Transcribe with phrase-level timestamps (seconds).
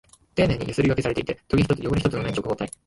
[0.33, 2.71] 丁寧にヤスリ掛けされていて、トゲ一つ、汚れ一つない直方体。